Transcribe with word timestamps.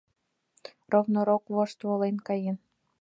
Ровно 0.91 1.19
рок 1.27 1.43
вошт 1.53 1.79
волен 1.87 2.17
каен. 2.27 2.57